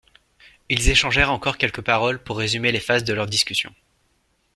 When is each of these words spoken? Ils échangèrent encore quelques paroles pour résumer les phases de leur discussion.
Ils 0.69 0.89
échangèrent 0.89 1.29
encore 1.31 1.59
quelques 1.59 1.81
paroles 1.83 2.17
pour 2.17 2.39
résumer 2.39 2.71
les 2.71 2.79
phases 2.79 3.03
de 3.03 3.13
leur 3.13 3.27
discussion. 3.27 3.71